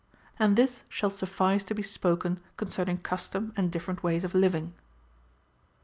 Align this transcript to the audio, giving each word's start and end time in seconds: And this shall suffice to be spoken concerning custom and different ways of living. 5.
And 0.39 0.55
this 0.55 0.81
shall 0.89 1.11
suffice 1.11 1.63
to 1.65 1.75
be 1.75 1.83
spoken 1.83 2.39
concerning 2.57 2.97
custom 2.97 3.53
and 3.55 3.69
different 3.71 4.01
ways 4.01 4.23
of 4.23 4.33
living. 4.33 4.69
5. 4.69 4.75